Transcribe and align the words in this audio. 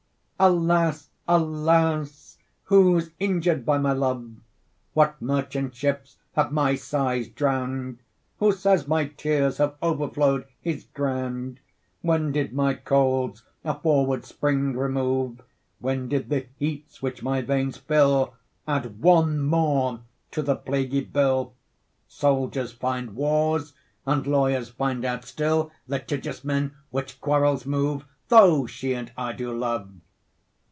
Alas, 0.43 1.11
alas, 1.27 2.39
who's 2.63 3.11
injur'd 3.19 3.63
by 3.63 3.77
my 3.77 3.91
love? 3.91 4.23
10 4.23 4.41
What 4.95 5.21
merchants 5.21 5.77
ships 5.77 6.17
have 6.33 6.51
my 6.51 6.73
sighs 6.73 7.27
drown'd? 7.27 7.99
Who 8.39 8.51
saies 8.51 8.87
my 8.87 9.05
teares 9.05 9.57
have 9.57 9.75
overflow'd 9.83 10.45
his 10.59 10.85
ground? 10.85 11.59
When 12.01 12.31
did 12.31 12.53
my 12.53 12.73
colds 12.73 13.43
a 13.63 13.79
forward 13.79 14.25
spring 14.25 14.75
remove? 14.75 15.43
When 15.77 16.09
did 16.09 16.29
the 16.29 16.47
heats 16.57 17.03
which 17.03 17.21
my 17.21 17.43
veines 17.43 17.77
fill 17.77 18.33
Adde 18.67 18.97
one 18.99 19.41
more 19.41 19.99
to 20.31 20.41
the 20.41 20.55
plaguie 20.55 21.01
Bill? 21.01 21.53
15 22.07 22.07
Soldiers 22.07 22.71
finde 22.71 23.15
warres, 23.15 23.73
and 24.07 24.25
Lawyers 24.25 24.69
finde 24.69 25.05
out 25.05 25.23
still 25.23 25.69
Litigious 25.87 26.43
men, 26.43 26.71
which 26.89 27.21
quarrels 27.21 27.67
move, 27.67 28.05
Though 28.29 28.65
she 28.65 28.95
and 28.95 29.11
I 29.15 29.33
do 29.33 29.55
love. 29.55 29.91